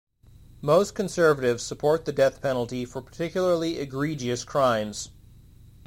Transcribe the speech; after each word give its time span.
Most 0.61 0.95
conservatives 0.95 1.61
support 1.61 2.05
the 2.05 2.11
death 2.11 2.41
penalty 2.41 2.85
for 2.85 3.03
particularly 3.03 3.77
egregious 3.77 4.43
crimes. 4.43 5.09